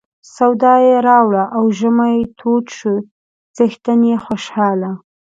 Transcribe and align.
سودا 0.35 0.73
یې 0.87 0.95
راوړه 1.07 1.43
او 1.57 1.63
ژمی 1.77 2.17
تود 2.37 2.65
شو 2.77 2.95
څښتن 3.55 3.99
یې 4.09 4.17
خوشاله. 4.25 4.91